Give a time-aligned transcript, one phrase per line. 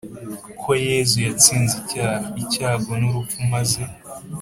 [0.61, 3.81] ko yezu yatsinze icyaha, icyago n’urupfu maze